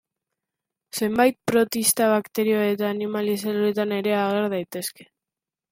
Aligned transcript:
Zenbait 0.99 1.37
protista, 1.51 2.07
bakterio 2.15 2.65
eta 2.71 2.91
animali 2.95 3.39
zeluletan 3.47 3.97
ere 4.01 4.19
ager 4.23 4.51
daiteke. 4.57 5.11